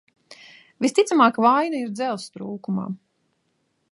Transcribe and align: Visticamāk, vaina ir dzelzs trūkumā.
Visticamāk, 0.85 1.37
vaina 1.45 1.83
ir 1.83 1.93
dzelzs 1.99 2.27
trūkumā. 2.37 2.89